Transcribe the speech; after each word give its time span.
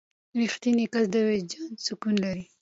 •رښتینی 0.39 0.85
کس 0.93 1.05
د 1.13 1.15
وجدان 1.27 1.71
سکون 1.85 2.15
لري. 2.23 2.45